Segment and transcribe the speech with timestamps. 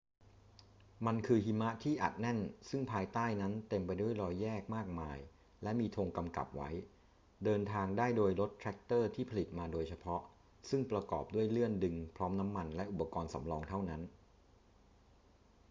[1.05, 5.17] มันคือหิมะที่อัดแน่นซึ่งภายใต้นั้นเต็มไปด้วยรอยแยกมากมาย
[5.63, 6.69] และมีธงกำกับไว้
[7.43, 10.21] เดินทางได้โดยรถแทรกเตอร์ที่ผลิตมาโดยเฉพาะ
[10.69, 14.01] ซึ่งประกอบด้วยเลื่อนดึงพร้อมน้ำมันและอุปกรณ์สำรองเท่านั้น